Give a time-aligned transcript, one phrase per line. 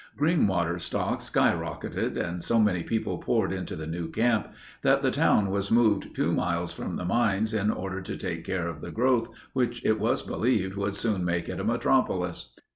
[0.17, 4.47] Greenwater stocks sky rocketed and so many people poured into the new camp
[4.81, 8.67] that the town was moved two miles from the mines in order to take care
[8.67, 12.55] of the growth which it was believed would soon make it a metropolis.